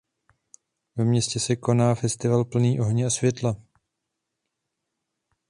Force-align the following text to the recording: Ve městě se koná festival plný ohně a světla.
Ve 0.95 1.05
městě 1.05 1.39
se 1.39 1.55
koná 1.55 1.95
festival 1.95 2.45
plný 2.45 2.79
ohně 2.79 3.05
a 3.05 3.09
světla. 3.09 3.55